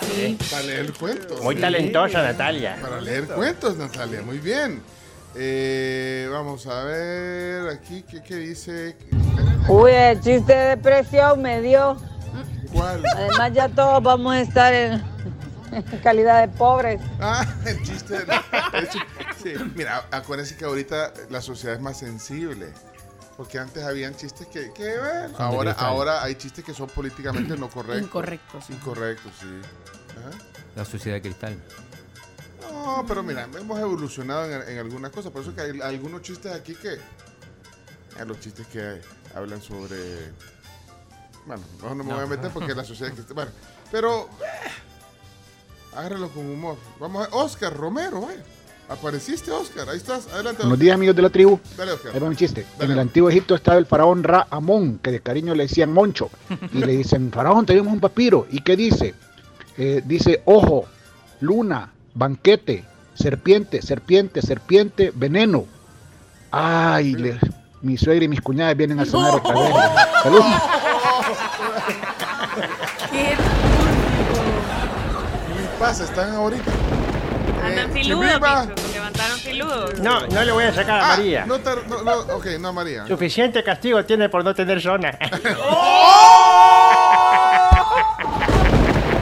Sí. 0.00 0.38
Para 0.50 0.62
leer 0.62 0.92
cuentos. 0.92 1.40
Muy 1.42 1.54
Sí. 1.56 1.60
talentosa, 1.60 2.22
Natalia. 2.22 2.78
Para 2.80 3.00
leer 3.00 3.26
cuentos, 3.26 3.76
Natalia. 3.76 4.22
Muy 4.22 4.38
bien. 4.38 4.82
Eh, 5.34 6.28
vamos 6.30 6.66
a 6.66 6.84
ver 6.84 7.68
aquí, 7.68 8.02
¿qué, 8.10 8.22
qué 8.22 8.36
dice? 8.36 8.96
Uy, 9.68 9.90
el 9.92 10.20
chiste 10.20 10.54
de 10.54 10.68
depresión 10.76 11.42
me 11.42 11.60
dio. 11.60 11.96
¿Cuál? 12.72 13.02
Además 13.14 13.52
ya 13.52 13.68
todos 13.68 14.02
vamos 14.02 14.34
a 14.34 14.40
estar 14.40 14.72
en, 14.72 15.02
en 15.72 15.82
calidad 16.02 16.40
de 16.40 16.48
pobres. 16.56 17.00
Ah, 17.20 17.46
el 17.66 17.82
chiste. 17.82 18.18
de- 18.18 18.34
el 18.74 18.88
sí, 19.42 19.52
mira, 19.74 20.06
acuérdense 20.10 20.56
que 20.56 20.64
ahorita 20.64 21.12
la 21.30 21.40
sociedad 21.42 21.74
es 21.76 21.82
más 21.82 21.98
sensible. 21.98 22.68
Porque 23.36 23.58
antes 23.58 23.84
habían 23.84 24.14
chistes 24.16 24.46
que, 24.46 24.72
que, 24.72 24.96
bueno, 24.98 25.28
de 25.28 25.34
ahora, 25.44 25.70
cristal. 25.72 25.86
ahora 25.86 26.22
hay 26.22 26.34
chistes 26.36 26.64
que 26.64 26.72
son 26.72 26.88
políticamente 26.88 27.56
no 27.58 27.68
correctos. 27.68 28.06
Incorrectos. 28.06 28.70
Incorrectos, 28.70 29.32
sí. 29.40 29.60
Ajá. 30.18 30.30
La 30.74 30.84
sociedad 30.84 31.16
de 31.16 31.22
cristal. 31.22 31.62
No, 32.72 33.04
pero 33.06 33.22
mira, 33.22 33.44
hemos 33.44 33.78
evolucionado 33.78 34.50
en, 34.50 34.68
en 34.68 34.78
algunas 34.78 35.10
cosas. 35.12 35.30
Por 35.32 35.42
eso 35.42 35.54
que 35.54 35.60
hay 35.62 35.80
algunos 35.82 36.22
chistes 36.22 36.52
aquí 36.52 36.74
que. 36.74 36.94
eh, 36.94 38.24
los 38.26 38.40
chistes 38.40 38.66
que 38.68 39.00
hablan 39.34 39.60
sobre. 39.60 40.32
Bueno, 41.46 41.62
no, 41.82 41.94
no 41.94 42.04
me 42.04 42.12
voy 42.14 42.20
a 42.20 42.22
No. 42.22 42.28
meter 42.28 42.50
porque 42.50 42.74
la 42.74 42.84
sociedad 42.84 43.12
que. 43.12 43.22
Bueno, 43.34 43.50
pero. 43.92 44.28
eh, 44.42 45.94
agárralo 45.94 46.30
con 46.30 46.46
humor. 46.48 46.76
Vamos 46.98 47.22
a 47.26 47.28
ver. 47.30 47.34
Oscar 47.38 47.74
Romero, 47.76 48.22
vaya. 48.22 48.42
Apareciste, 48.88 49.50
Oscar. 49.50 49.88
Ahí 49.90 49.96
estás. 49.96 50.28
Adelante. 50.32 50.62
Buenos 50.62 50.78
días, 50.78 50.94
amigos 50.94 51.16
de 51.16 51.22
la 51.22 51.30
tribu. 51.30 51.58
Dale, 51.76 51.92
Oscar. 51.92 52.12
Ahí 52.14 52.20
va 52.20 52.28
mi 52.28 52.36
chiste. 52.36 52.64
En 52.78 52.90
el 52.92 52.98
antiguo 53.00 53.28
Egipto 53.28 53.56
estaba 53.56 53.78
el 53.78 53.86
faraón 53.86 54.22
Ra 54.22 54.46
Amón, 54.50 55.00
que 55.02 55.10
de 55.10 55.20
cariño 55.20 55.54
le 55.56 55.64
decían 55.64 55.92
Moncho. 55.92 56.30
Y 56.72 56.78
le 56.78 56.92
dicen, 56.96 57.30
faraón, 57.34 57.66
tenemos 57.66 57.92
un 57.92 57.98
papiro. 58.00 58.46
¿Y 58.50 58.60
qué 58.60 58.76
dice? 58.76 59.14
Eh, 59.76 60.02
dice, 60.04 60.40
ojo, 60.44 60.84
luna, 61.40 61.90
banquete, 62.14 62.84
serpiente, 63.14 63.82
serpiente, 63.82 64.40
serpiente, 64.40 65.12
veneno. 65.14 65.64
Ay, 66.52 67.14
le- 67.14 67.40
mi 67.82 67.96
suegra 67.98 68.24
y 68.24 68.28
mis 68.28 68.40
cuñadas 68.40 68.76
vienen 68.76 69.00
a 69.00 69.04
cenar 69.06 69.34
otra 69.34 69.52
vez. 69.52 69.74
Salud. 70.22 70.40
¿Qué? 73.10 73.30
¿Qué 75.56 75.78
pasa? 75.80 76.04
Están 76.04 76.30
ahorita. 76.34 76.70
Andan 77.66 77.90
Eh, 77.90 77.92
filudos, 77.92 78.26
levantaron 78.92 79.38
filudos. 79.38 79.98
No, 80.00 80.26
no 80.28 80.44
le 80.44 80.52
voy 80.52 80.64
a 80.64 80.72
sacar 80.74 81.00
a 81.00 81.04
Ah, 81.12 81.16
María. 81.16 81.46
No, 81.46 81.58
tar- 81.58 81.86
no, 81.88 82.02
no, 82.02 82.12
ok, 82.36 82.46
no, 82.60 82.72
María. 82.72 83.06
Suficiente 83.06 83.62
castigo 83.64 84.04
tiene 84.04 84.28
por 84.28 84.44
no 84.44 84.54
tener 84.54 84.80
zona. 84.80 85.10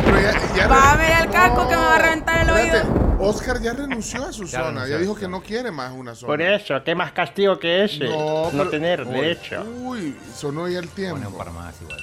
Pero 0.04 0.20
ya, 0.20 0.32
ya 0.56 0.66
Va 0.68 0.92
a 0.92 0.96
ver 0.96 1.12
el 1.22 1.30
casco 1.30 1.68
que 1.68 1.76
me 1.76 1.82
va 1.82 1.94
a 1.94 1.98
reventar 1.98 2.42
el 2.42 2.48
Espérate, 2.48 2.88
oído. 2.88 3.04
Oscar 3.20 3.60
ya 3.62 3.72
renunció 3.72 4.24
a 4.26 4.32
su 4.32 4.44
Ya 4.44 4.58
zona. 4.58 4.66
renunció, 4.70 4.94
Ya 4.96 4.98
dijo 5.00 5.14
que 5.14 5.28
no 5.28 5.40
quiere 5.42 5.70
más 5.70 5.92
una 5.92 6.14
zona. 6.14 6.26
Por 6.26 6.42
eso, 6.42 6.82
¿qué 6.84 6.94
más 6.94 7.12
castigo 7.12 7.58
que 7.58 7.84
ese? 7.84 8.04
No, 8.04 8.48
pero- 8.52 8.70
tener, 8.70 9.02
Uy, 9.06 9.14
de 9.14 9.32
hecho. 9.32 9.64
Uy, 9.82 10.16
sonó 10.36 10.68
ya 10.68 10.78
el 10.80 10.88
tiempo. 10.88 11.26
un 11.28 11.38
par 11.38 11.50
más 11.52 11.74
igual. 11.80 11.98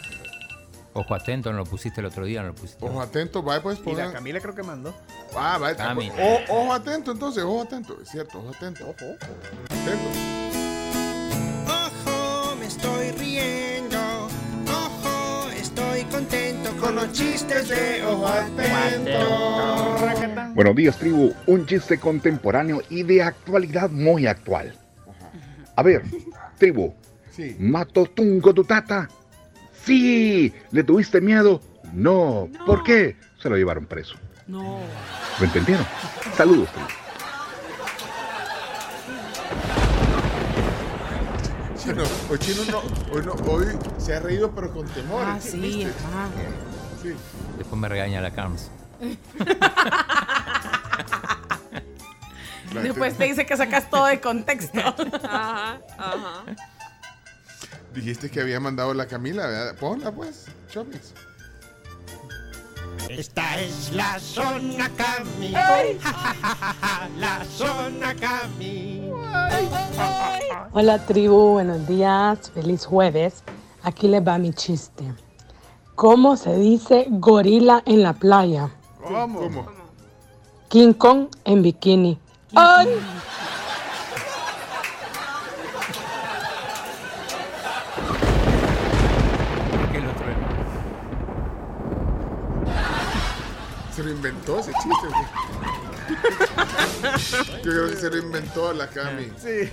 Ojo 0.93 1.15
atento, 1.15 1.51
no 1.51 1.59
lo 1.59 1.65
pusiste 1.65 2.01
el 2.01 2.07
otro 2.07 2.25
día, 2.25 2.41
no 2.41 2.49
lo 2.49 2.55
pusiste. 2.55 2.85
Ojo 2.85 3.01
atento, 3.01 3.41
vaya 3.41 3.63
pues 3.63 3.79
Y 3.79 3.81
poner. 3.83 4.07
la 4.07 4.11
Camila 4.13 4.39
creo 4.41 4.53
que 4.55 4.63
mandó. 4.63 4.93
Ah, 5.35 5.57
vaya. 5.57 5.77
Cami. 5.77 6.09
o- 6.09 6.39
ojo 6.49 6.73
atento 6.73 7.11
entonces, 7.13 7.43
ojo 7.43 7.61
atento. 7.61 7.97
Es 8.01 8.09
cierto, 8.09 8.39
ojo 8.39 8.49
atento. 8.49 8.83
Ojo, 8.89 9.05
ojo. 9.05 9.15
Atento. 9.69 10.09
Ojo, 11.67 12.55
me 12.57 12.65
estoy 12.65 13.11
riendo. 13.11 14.27
Ojo, 14.67 15.49
estoy 15.51 16.03
contento 16.05 16.71
con 16.81 16.95
los 16.95 17.11
chistes 17.13 17.69
de 17.69 18.03
Ojo 18.05 18.27
Atento. 18.27 19.97
Buenos 20.53 20.75
días, 20.75 20.97
tribu. 20.97 21.33
Un 21.47 21.65
chiste 21.65 21.97
contemporáneo 21.99 22.81
y 22.89 23.03
de 23.03 23.23
actualidad 23.23 23.89
muy 23.89 24.27
actual. 24.27 24.75
A 25.77 25.83
ver, 25.83 26.03
tribu. 26.57 26.93
Sí. 27.31 27.55
¿Mato 27.59 28.05
tungo 28.07 28.53
tu 28.53 28.65
tata? 28.65 29.07
Sí. 29.85 30.53
¿Le 30.71 30.83
tuviste 30.83 31.21
miedo? 31.21 31.61
No. 31.93 32.49
¿Por 32.65 32.83
qué? 32.83 33.17
Se 33.41 33.49
lo 33.49 33.57
llevaron 33.57 33.85
preso. 33.85 34.15
No. 34.47 34.79
¿Lo 35.39 35.45
entendieron? 35.45 35.85
Saludos. 36.35 36.69
Chino, 41.77 42.03
hoy 42.29 42.37
Chino 42.37 42.61
no, 42.71 42.81
hoy 43.11 43.25
no, 43.25 43.33
hoy 43.51 43.65
se 43.97 44.15
ha 44.15 44.19
reído 44.19 44.53
pero 44.53 44.71
con 44.71 44.87
temor. 44.89 45.23
Ah, 45.25 45.39
sí, 45.41 45.57
¿viste? 45.59 45.91
ajá. 46.05 46.27
Sí. 47.01 47.13
Después 47.57 47.81
me 47.81 47.89
regaña 47.89 48.21
la 48.21 48.31
Carms. 48.31 48.69
Después 52.73 53.17
te 53.17 53.23
dice 53.23 53.45
que 53.47 53.57
sacas 53.57 53.89
todo 53.89 54.05
de 54.05 54.21
contexto. 54.21 54.79
Ajá, 55.23 55.79
ajá. 55.97 56.43
Dijiste 57.93 58.29
que 58.29 58.41
había 58.41 58.59
mandado 58.59 58.93
la 58.93 59.05
Camila, 59.05 59.47
¿verdad? 59.47 59.75
Ponla 59.79 60.11
pues, 60.11 60.45
Chomis. 60.69 61.13
Esta 63.09 63.59
es 63.59 63.91
la 63.91 64.17
zona 64.19 64.89
Cami. 64.95 65.51
La 67.19 67.43
zona 67.45 68.15
Cami. 68.15 69.11
Hola 70.71 71.05
tribu, 71.05 71.53
buenos 71.53 71.85
días, 71.87 72.49
feliz 72.51 72.85
jueves. 72.85 73.43
Aquí 73.83 74.07
les 74.07 74.25
va 74.25 74.37
mi 74.37 74.53
chiste. 74.53 75.03
¿Cómo 75.95 76.37
se 76.37 76.55
dice 76.55 77.07
gorila 77.09 77.83
en 77.85 78.03
la 78.03 78.13
playa? 78.13 78.69
¿Cómo? 79.03 79.67
King 80.69 80.93
Kong 80.93 81.27
en 81.43 81.61
bikini. 81.61 82.17
¡Ay! 82.55 82.87
¿Qué 89.91 89.97
es 89.97 90.03
lo 90.03 90.11
otro? 90.11 90.25
Se 93.93 94.03
lo 94.03 94.09
inventó 94.21 94.59
ese 94.59 94.71
chiste. 94.73 95.07
güey. 95.07 96.11
Yo 97.63 97.71
creo 97.71 97.89
que 97.89 97.95
se 97.95 98.09
lo 98.09 98.17
inventó 98.17 98.73
la 98.73 98.87
Cami. 98.87 99.31
Sí. 99.37 99.71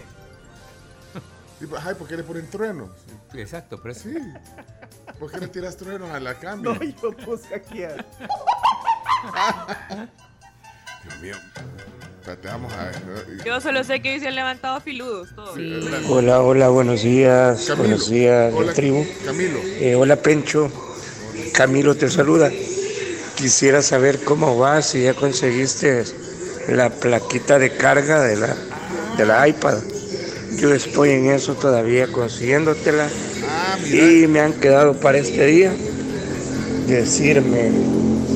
Ay, 1.84 1.94
¿por 1.94 2.06
qué 2.08 2.16
le 2.16 2.22
ponen 2.22 2.48
truenos? 2.48 2.90
Exacto, 3.34 3.78
pero 3.82 3.94
Sí. 3.94 4.14
¿Por 5.18 5.30
qué 5.30 5.38
le 5.38 5.48
tiras 5.48 5.76
truenos 5.76 6.10
a 6.10 6.20
la 6.20 6.34
Cami? 6.34 6.62
No, 6.62 6.78
yo 6.80 7.10
puse 7.12 7.54
aquí 7.54 7.82
a... 7.82 7.96
Dios 11.04 11.20
mío. 11.20 11.36
Espérate, 12.20 12.48
vamos 12.48 12.72
a 12.72 12.84
ver. 12.84 12.94
Yo 13.44 13.60
solo 13.60 13.82
sé 13.84 14.00
que 14.00 14.14
hoy 14.14 14.20
se 14.20 14.28
han 14.28 14.34
levantado 14.34 14.80
filudos 14.80 15.34
todos. 15.34 15.58
Hola, 16.08 16.40
hola, 16.40 16.68
buenos 16.68 17.02
días. 17.02 17.64
Camilo. 17.66 17.88
Buenos 17.88 18.08
días, 18.10 18.52
Hola, 18.54 18.72
tribu. 18.74 19.04
Camilo. 19.24 19.58
Eh, 19.62 19.94
hola, 19.96 20.16
Pencho. 20.16 20.70
Camilo 21.54 21.96
te 21.96 22.08
saluda. 22.08 22.50
Quisiera 23.38 23.82
saber 23.82 24.24
cómo 24.24 24.58
vas, 24.58 24.90
si 24.90 25.04
ya 25.04 25.14
conseguiste 25.14 26.02
la 26.66 26.90
plaquita 26.90 27.60
de 27.60 27.70
carga 27.76 28.20
de 28.20 28.34
la, 28.34 28.56
de 29.16 29.24
la 29.24 29.46
iPad. 29.46 29.78
Yo 30.56 30.74
estoy 30.74 31.10
en 31.10 31.30
eso 31.30 31.54
todavía 31.54 32.10
consiguiéndotela. 32.10 33.08
Ah, 33.48 33.78
y 33.86 34.26
me 34.26 34.40
han 34.40 34.54
quedado 34.54 34.98
para 34.98 35.18
este 35.18 35.46
día 35.46 35.72
decirme 36.88 37.70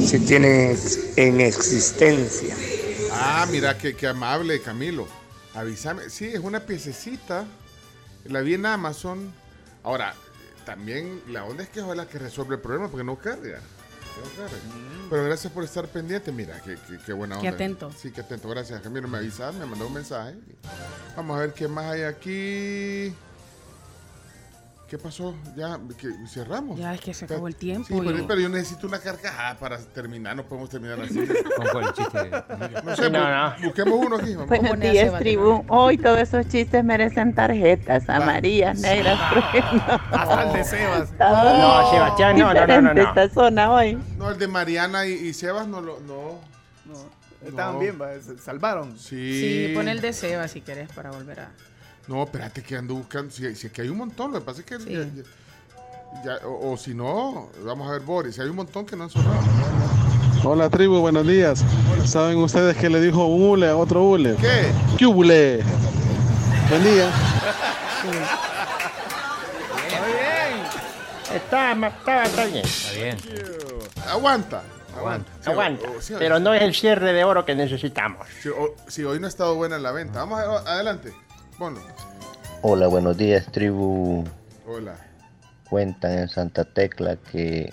si 0.06 0.20
tienen 0.20 0.78
en 1.16 1.40
existencia. 1.40 2.54
Ah, 3.10 3.44
mira, 3.50 3.76
qué, 3.76 3.96
qué 3.96 4.06
amable, 4.06 4.62
Camilo. 4.62 5.08
Avísame. 5.52 6.10
Sí, 6.10 6.26
es 6.26 6.38
una 6.38 6.60
piececita. 6.60 7.44
La 8.26 8.40
vi 8.40 8.54
en 8.54 8.66
Amazon. 8.66 9.32
Ahora, 9.82 10.14
también 10.64 11.20
la 11.28 11.44
onda 11.44 11.64
es 11.64 11.70
que 11.70 11.80
ojalá 11.80 12.06
que 12.06 12.20
resuelve 12.20 12.54
el 12.54 12.60
problema 12.60 12.88
porque 12.88 13.02
no 13.02 13.18
carga. 13.18 13.60
Pero 15.10 15.24
gracias 15.24 15.52
por 15.52 15.64
estar 15.64 15.86
pendiente. 15.88 16.32
Mira, 16.32 16.60
qué, 16.62 16.76
qué- 16.88 16.98
qué 17.04 17.12
buena 17.12 17.36
Qué 17.40 17.48
onda. 17.48 17.54
atento. 17.56 17.90
Sí, 17.96 18.10
qué 18.12 18.20
atento. 18.22 18.48
Gracias, 18.48 18.80
Camilo. 18.80 19.08
Me 19.08 19.18
avisaste, 19.18 19.58
me 19.58 19.66
mandó 19.66 19.86
un 19.86 19.94
mensaje. 19.94 20.34
Vamos 21.16 21.36
a 21.36 21.40
ver 21.40 21.52
qué 21.54 21.68
más 21.68 21.84
hay 21.92 22.02
aquí. 22.02 23.14
¿Qué 24.92 24.98
pasó? 24.98 25.34
Ya, 25.56 25.80
que 25.96 26.12
cerramos. 26.28 26.78
Ya 26.78 26.92
es 26.92 27.00
que 27.00 27.14
se 27.14 27.24
acabó 27.24 27.48
el 27.48 27.56
tiempo. 27.56 27.86
Sí, 27.88 27.94
pero, 27.98 28.18
y- 28.18 28.22
pero 28.26 28.40
yo 28.42 28.50
necesito 28.50 28.86
una 28.86 28.98
carcajada 28.98 29.58
para 29.58 29.78
terminar. 29.78 30.36
No 30.36 30.44
podemos 30.44 30.68
terminar 30.68 31.00
así. 31.00 31.14
¿Con 31.56 31.66
cuál 31.72 31.94
chiste? 31.94 32.30
No 32.84 32.94
sé, 32.96 33.08
no, 33.08 33.18
bu- 33.20 33.56
no. 33.58 33.66
busquemos 33.68 34.06
uno 34.06 34.16
aquí. 34.16 34.34
vamos. 34.34 34.48
Buenos 34.50 34.80
días, 34.80 35.18
tribu. 35.18 35.64
Hoy 35.68 35.96
todos 35.96 36.18
esos 36.18 36.46
chistes 36.48 36.84
merecen 36.84 37.34
tarjetas 37.34 38.06
amarillas, 38.10 38.80
negras, 38.80 39.18
truenos. 39.30 39.82
Hasta 40.12 40.42
el 40.42 40.52
de 40.52 40.64
Sebas. 40.64 41.12
No, 41.12 41.90
Sebastián, 41.90 42.38
no, 42.38 42.52
no, 42.52 42.66
no, 42.66 42.80
no, 42.82 42.92
no. 42.92 43.00
esta 43.02 43.30
zona 43.30 43.72
hoy. 43.72 43.98
No, 44.18 44.28
el 44.28 44.38
de 44.38 44.46
Mariana 44.46 45.06
y, 45.06 45.12
y 45.14 45.32
Sebas 45.32 45.66
no 45.68 45.80
lo. 45.80 46.00
No. 46.00 46.38
No, 46.84 47.48
estaban 47.48 47.76
No. 47.76 47.80
bien, 47.80 47.98
salvaron. 48.44 48.98
Sí. 48.98 49.40
Sí, 49.68 49.72
pon 49.74 49.88
el 49.88 50.02
de 50.02 50.12
Seba 50.12 50.48
si 50.48 50.60
querés 50.60 50.92
para 50.92 51.10
volver 51.12 51.40
a. 51.40 51.48
No, 52.08 52.22
espérate 52.24 52.62
que 52.62 52.76
ando 52.76 52.94
buscando. 52.94 53.30
Si, 53.32 53.54
si 53.54 53.66
es 53.68 53.72
que 53.72 53.82
hay 53.82 53.88
un 53.88 53.98
montón, 53.98 54.32
lo 54.32 54.40
que 54.40 54.44
pasa 54.44 54.60
es 54.60 54.66
que. 54.66 54.78
Sí. 54.80 54.92
ya- 54.92 55.04
ya- 55.04 56.38
ya- 56.40 56.46
o, 56.46 56.72
o 56.72 56.76
si 56.76 56.94
no, 56.94 57.48
vamos 57.64 57.88
a 57.88 57.92
ver, 57.92 58.02
Boris. 58.02 58.38
Hay 58.38 58.48
un 58.48 58.56
montón 58.56 58.84
que 58.84 58.96
no 58.96 59.04
han 59.04 59.10
sonado. 59.10 59.38
Hola 60.44 60.68
tribu, 60.68 60.98
buenos 61.00 61.26
días. 61.26 61.64
¿Saben 62.04 62.38
ustedes 62.38 62.76
qué 62.76 62.90
le 62.90 63.00
dijo 63.00 63.24
un 63.26 63.50
hule 63.50 63.68
a 63.68 63.76
otro 63.76 64.02
hule? 64.02 64.34
¿Qué? 64.40 64.72
¿Qué 64.98 65.06
hule? 65.06 65.62
Buen 66.68 66.82
día. 66.84 67.10
Está, 71.32 71.72
está, 71.72 72.24
está 72.24 72.44
bien. 72.46 72.64
Está 72.64 72.92
bien. 72.94 73.16
Aguanta. 74.08 74.62
Aguanta. 74.96 75.30
Sí, 75.40 75.50
Aguanta. 75.50 75.88
o- 75.88 75.96
o- 75.96 76.00
sí, 76.02 76.14
Pero 76.18 76.38
no 76.40 76.52
es 76.52 76.62
el 76.62 76.74
cierre 76.74 77.12
de 77.12 77.24
oro 77.24 77.44
que 77.46 77.54
necesitamos. 77.54 78.26
Sí, 78.42 78.48
o- 78.50 78.74
sí, 78.88 79.04
hoy 79.04 79.18
no 79.20 79.26
ha 79.26 79.28
estado 79.28 79.54
buena 79.54 79.78
la 79.78 79.92
venta. 79.92 80.18
Vamos 80.24 80.40
a- 80.40 80.72
adelante. 80.74 81.12
Ponlo. 81.58 81.80
Hola, 82.62 82.86
buenos 82.86 83.16
días, 83.16 83.46
tribu. 83.52 84.24
Hola. 84.66 84.96
Cuentan 85.68 86.18
en 86.18 86.28
Santa 86.28 86.64
Tecla 86.64 87.16
que 87.16 87.72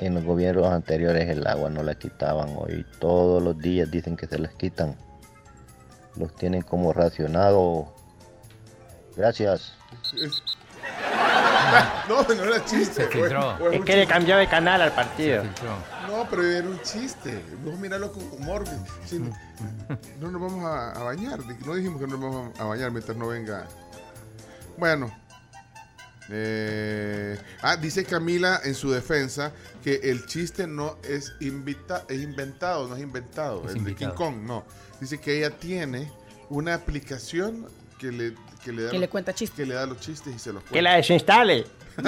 en 0.00 0.14
los 0.14 0.24
gobiernos 0.24 0.66
anteriores 0.72 1.28
el 1.28 1.46
agua 1.46 1.70
no 1.70 1.82
la 1.82 1.94
quitaban. 1.94 2.54
Hoy 2.56 2.84
todos 2.98 3.42
los 3.42 3.58
días 3.58 3.90
dicen 3.90 4.16
que 4.16 4.26
se 4.26 4.38
las 4.38 4.54
quitan. 4.54 4.96
Los 6.16 6.34
tienen 6.34 6.62
como 6.62 6.92
racionado. 6.92 7.94
Gracias. 9.16 9.74
No, 12.08 12.22
no 12.22 12.44
era 12.44 12.64
chiste. 12.64 13.04
Se 13.04 13.08
filtró. 13.08 13.70
Es 13.70 13.84
que 13.84 13.96
le 13.96 14.06
cambió 14.06 14.36
de 14.36 14.46
canal 14.48 14.82
al 14.82 14.92
partido. 14.92 15.44
No, 16.08 16.26
pero 16.28 16.46
era 16.46 16.66
un 16.66 16.80
chiste. 16.82 17.42
Vos 17.64 17.78
míralo 17.78 18.12
con 18.12 18.22
humor. 18.32 18.64
Si 19.04 19.18
no, 19.18 19.30
no 20.20 20.30
nos 20.30 20.40
vamos 20.40 20.64
a, 20.64 20.92
a 20.92 21.02
bañar. 21.02 21.40
No 21.64 21.74
dijimos 21.74 22.00
que 22.00 22.06
no 22.06 22.16
nos 22.16 22.34
vamos 22.34 22.60
a 22.60 22.64
bañar 22.64 22.90
mientras 22.90 23.16
no 23.16 23.28
venga. 23.28 23.66
Bueno. 24.76 25.12
Eh, 26.30 27.38
ah, 27.60 27.76
dice 27.76 28.04
Camila 28.04 28.60
en 28.64 28.74
su 28.74 28.90
defensa 28.90 29.52
que 29.82 29.96
el 30.04 30.24
chiste 30.24 30.66
no 30.66 30.96
es, 31.04 31.34
invita, 31.40 32.06
es 32.08 32.22
inventado, 32.22 32.88
no 32.88 32.96
es 32.96 33.02
inventado. 33.02 33.62
Es 33.68 33.74
el 33.74 33.84
de 33.84 33.94
King 33.94 34.06
invitado. 34.06 34.14
Kong, 34.14 34.36
no. 34.42 34.64
Dice 35.00 35.18
que 35.18 35.38
ella 35.38 35.50
tiene 35.50 36.10
una 36.48 36.74
aplicación 36.74 37.66
que 37.98 38.10
le, 38.10 38.34
que 38.64 38.72
le 38.72 38.82
da, 38.84 38.88
Que 38.90 38.94
los- 38.96 39.00
le 39.02 39.08
cuenta 39.08 39.32
chistes. 39.34 39.56
que 39.56 39.66
le 39.66 39.74
da 39.74 39.86
los 39.86 40.00
chistes 40.00 40.34
y 40.34 40.38
se 40.38 40.52
los 40.52 40.62
cuenta. 40.62 40.72
Que 40.74 40.82
la 40.82 40.94
desinstale. 40.96 41.66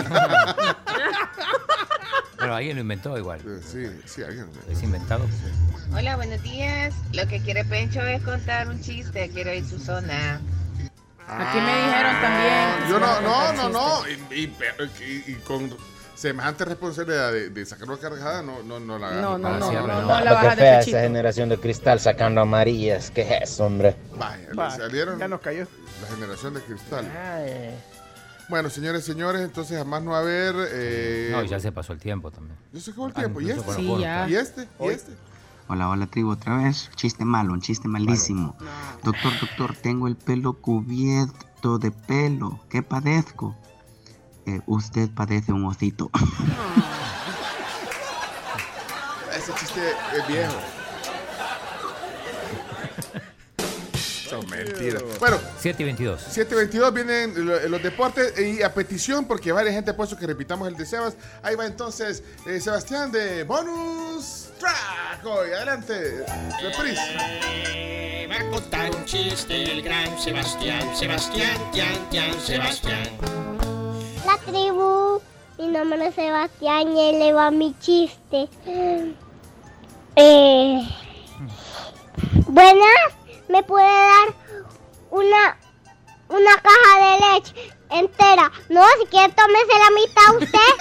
Pero 2.39 2.55
alguien 2.55 2.77
lo 2.77 2.83
inventó 2.83 3.17
igual. 3.17 3.41
Sí, 3.67 3.87
sí, 4.05 4.23
alguien. 4.23 4.49
Es 4.69 4.83
inventado. 4.83 5.27
Hola, 5.95 6.17
buenos 6.17 6.43
días. 6.43 6.95
Lo 7.13 7.27
que 7.27 7.41
quiere 7.41 7.65
Pencho 7.65 8.01
es 8.03 8.23
contar 8.23 8.69
un 8.69 8.81
chiste. 8.81 9.31
Quiero 9.33 9.53
ir 9.55 9.65
su 9.67 9.79
zona. 9.79 10.41
Aquí 11.29 11.59
me 11.59 11.77
dijeron 11.87 12.21
también. 12.21 12.85
que 12.85 12.91
Yo 12.91 12.99
no, 13.01 13.21
no, 13.23 13.53
no, 13.55 13.69
no. 13.71 14.03
Y, 14.09 14.35
y- 14.43 14.55
y- 15.01 15.25
y 15.33 15.35
con 15.47 15.75
semejante 16.17 16.65
responsabilidad 16.65 17.31
de, 17.31 17.51
de 17.51 17.67
sacarlo 17.67 17.95
a 17.95 18.01
cargajada, 18.01 18.43
no, 18.43 18.63
no, 18.63 18.81
no 18.81 18.99
la 18.99 19.11
No, 19.21 19.39
no, 19.39 19.59
no, 19.59 19.73
no, 19.73 19.87
no, 19.87 20.01
No, 20.03 20.07
la 20.09 20.23
qué 20.23 20.35
bajas 20.35 20.57
de 20.57 20.79
esa 20.81 21.01
generación 21.03 21.49
de 21.49 21.59
cristal 21.59 22.01
sacando 22.01 22.41
amarillas. 22.41 23.11
¿Qué 23.11 23.23
es 23.23 23.51
eso, 23.51 23.67
hombre? 23.67 23.97
Vaya, 24.19 24.49
Va, 24.59 24.71
salieron 24.71 25.19
ya 25.19 25.29
nos 25.29 25.41
cayó. 25.41 25.67
la 26.03 26.15
generación 26.17 26.55
de 26.55 26.61
cristal. 26.63 27.11
Ay. 27.17 27.75
Bueno, 28.49 28.71
señores, 28.71 29.05
señores, 29.05 29.43
entonces 29.43 29.79
a 29.81 29.85
más 29.85 30.03
no 30.03 30.15
haber. 30.17 30.55
Eh, 30.71 31.29
No, 31.33 31.43
ya 31.45 31.59
se 31.61 31.73
pasó 31.73 31.93
el 31.93 31.99
tiempo 31.99 32.31
también. 32.31 32.57
Ya 32.73 32.81
se 32.81 32.91
acabó 32.93 33.07
el 33.09 33.13
Ah, 33.17 33.19
tiempo. 33.21 33.41
¿Y 33.41 33.51
incluso 33.51 33.71
este? 33.73 33.83
Sí, 33.83 33.97
ya. 34.01 34.29
¿Y 34.29 34.35
este? 34.37 34.69
¿Y 34.81 34.87
este? 34.89 35.13
Hola, 35.69 35.89
hola 35.89 36.07
tribu, 36.07 36.31
otra 36.31 36.57
vez. 36.59 36.89
Chiste 36.95 37.25
malo, 37.25 37.53
un 37.53 37.61
chiste 37.61 37.89
malísimo. 37.89 38.57
Doctor, 39.03 39.33
doctor, 39.41 39.75
tengo 39.83 40.07
el 40.07 40.15
pelo 40.17 40.53
cubierto 40.55 41.79
de 41.79 41.91
pelo. 41.91 42.61
¿Qué 42.71 42.83
padezco? 42.83 43.57
"Eh, 44.47 44.61
usted 44.67 45.09
padece 45.11 45.53
un 45.53 45.65
osito. 45.67 46.11
Ese 49.37 49.53
chiste 49.55 49.81
es 50.17 50.27
viejo. 50.29 50.55
Son 54.29 54.49
mentiras. 54.51 55.03
Bueno, 55.21 55.39
7 55.61 55.83
y 55.83 55.87
22. 55.87 56.21
722 56.21 56.93
vienen 56.95 57.47
lo- 57.47 57.69
los 57.69 57.83
deportes 57.83 58.37
y 58.41 58.61
a 58.63 58.75
petición, 58.75 59.25
porque 59.27 59.53
varias 59.53 59.75
gente 59.75 59.93
ha 59.93 59.97
puesto 59.97 60.17
que 60.17 60.27
repitamos 60.27 60.67
el 60.67 60.77
de 60.77 60.85
Sebas. 60.85 61.15
Ahí 61.43 61.55
va 61.55 61.65
entonces 61.67 62.25
eh, 62.47 62.61
Sebastián 62.61 63.13
de 63.13 63.45
Bonus 63.45 64.49
Track. 64.59 65.25
Hoy, 65.25 65.51
adelante. 65.53 66.25
Reprise. 66.61 68.27
Va 68.29 68.35
a 68.41 68.51
contar 68.51 68.91
un 68.95 69.05
chiste 69.05 69.63
el 69.71 69.81
gran 69.83 70.19
Sebastián, 70.19 70.83
Sebastián, 70.97 71.57
Tian, 71.73 72.11
Tian, 72.11 72.41
Sebastián. 72.41 73.09
Tribu, 74.47 75.21
mi 75.59 75.67
nombre 75.67 76.07
es 76.07 76.15
Sebastián 76.15 76.97
y 76.97 77.01
ahí 77.01 77.19
le 77.19 77.33
va 77.33 77.51
mi 77.51 77.75
chiste. 77.81 78.49
Eh, 80.15 80.89
buenas, 82.47 83.13
¿me 83.49 83.63
puede 83.65 83.87
dar 83.87 84.35
una, 85.11 85.57
una 86.29 86.55
caja 86.63 86.99
de 87.01 87.19
leche 87.35 87.55
entera? 87.91 88.53
No, 88.69 88.83
si 89.01 89.07
quiere 89.07 89.33
tómese 89.33 89.79
la 89.79 89.91
mitad 89.91 90.37
usted. 90.41 90.75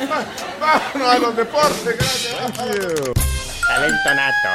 Vámonos 0.60 1.08
a 1.08 1.18
los 1.18 1.36
deportes, 1.36 1.96
gracias. 1.96 2.50
Talento 3.68 4.14
nato. 4.14 4.48